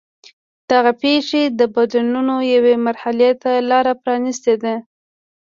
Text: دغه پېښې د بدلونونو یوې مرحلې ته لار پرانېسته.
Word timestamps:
دغه 0.71 0.91
پېښې 1.01 1.43
د 1.59 1.61
بدلونونو 1.75 2.35
یوې 2.53 2.75
مرحلې 2.85 3.31
ته 3.41 3.51
لار 3.69 3.85
پرانېسته. 4.03 4.73